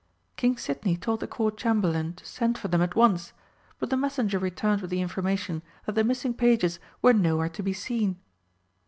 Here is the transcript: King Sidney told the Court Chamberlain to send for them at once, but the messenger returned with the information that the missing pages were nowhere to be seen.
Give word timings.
King 0.35 0.57
Sidney 0.57 0.97
told 0.97 1.19
the 1.19 1.27
Court 1.27 1.57
Chamberlain 1.57 2.13
to 2.13 2.25
send 2.25 2.57
for 2.57 2.69
them 2.69 2.81
at 2.81 2.95
once, 2.95 3.33
but 3.77 3.91
the 3.91 3.95
messenger 3.97 4.39
returned 4.39 4.81
with 4.81 4.89
the 4.89 4.99
information 4.99 5.61
that 5.85 5.93
the 5.93 6.03
missing 6.03 6.33
pages 6.33 6.79
were 7.03 7.13
nowhere 7.13 7.49
to 7.49 7.61
be 7.61 7.71
seen. 7.73 8.15